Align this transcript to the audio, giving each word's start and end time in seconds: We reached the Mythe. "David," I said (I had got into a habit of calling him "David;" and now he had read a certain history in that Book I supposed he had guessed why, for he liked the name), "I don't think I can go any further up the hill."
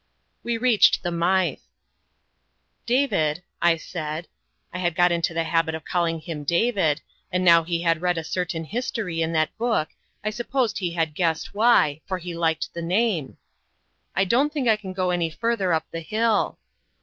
We 0.41 0.57
reached 0.57 1.03
the 1.03 1.11
Mythe. 1.11 1.59
"David," 2.87 3.43
I 3.61 3.77
said 3.77 4.27
(I 4.73 4.79
had 4.79 4.95
got 4.95 5.11
into 5.11 5.39
a 5.39 5.43
habit 5.43 5.75
of 5.75 5.85
calling 5.85 6.19
him 6.21 6.43
"David;" 6.43 7.01
and 7.31 7.45
now 7.45 7.61
he 7.61 7.83
had 7.83 8.01
read 8.01 8.17
a 8.17 8.23
certain 8.23 8.63
history 8.63 9.21
in 9.21 9.31
that 9.33 9.55
Book 9.59 9.89
I 10.23 10.31
supposed 10.31 10.79
he 10.79 10.93
had 10.93 11.13
guessed 11.13 11.53
why, 11.53 12.01
for 12.07 12.17
he 12.17 12.33
liked 12.33 12.73
the 12.73 12.81
name), 12.81 13.37
"I 14.15 14.25
don't 14.25 14.51
think 14.51 14.67
I 14.67 14.75
can 14.75 14.91
go 14.93 15.11
any 15.11 15.29
further 15.29 15.71
up 15.71 15.85
the 15.91 15.99
hill." 16.01 16.57